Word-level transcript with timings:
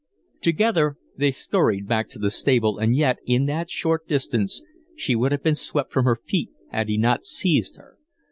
Together 0.41 0.97
they 1.15 1.29
scurried 1.29 1.87
back 1.87 2.09
to 2.09 2.17
the 2.17 2.31
stable, 2.31 2.79
and 2.79 2.95
yet, 2.95 3.17
in 3.23 3.45
that 3.45 3.69
short 3.69 4.07
distance, 4.07 4.63
she 4.95 5.15
would 5.15 5.31
have 5.31 5.43
been 5.43 5.53
swept 5.53 5.91
from 5.93 6.05
her 6.05 6.17
feet 6.25 6.49
had 6.71 6.89
he 6.89 6.97
not 6.97 7.23
seized 7.23 7.75
her. 7.75 7.99